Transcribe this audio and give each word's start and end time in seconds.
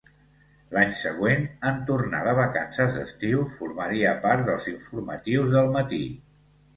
L'any 0.75 0.93
següent, 0.99 1.43
en 1.71 1.75
tornar 1.89 2.21
de 2.27 2.33
vacances 2.39 2.97
d'estiu 2.99 3.43
formaria 3.57 4.15
part 4.23 4.47
dels 4.49 4.65
informatius 4.73 5.53
del 5.57 5.71
matí. 5.77 6.01